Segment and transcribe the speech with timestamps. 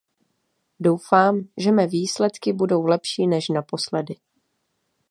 [0.79, 4.15] Doufám, že mé výsledky budou lepší, než naposledy.